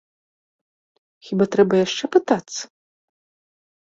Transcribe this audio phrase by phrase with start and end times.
[1.29, 2.59] Хіба трэба яшчэ пытацца?